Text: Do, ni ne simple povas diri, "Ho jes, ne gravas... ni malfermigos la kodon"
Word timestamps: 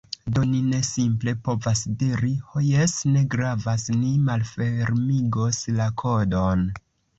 Do, 0.35 0.43
ni 0.51 0.59
ne 0.69 0.77
simple 0.87 1.33
povas 1.47 1.81
diri, 1.99 2.31
"Ho 2.47 2.63
jes, 2.69 2.97
ne 3.17 3.23
gravas... 3.35 3.87
ni 3.99 4.15
malfermigos 4.31 5.63
la 5.79 5.91
kodon" 6.05 6.69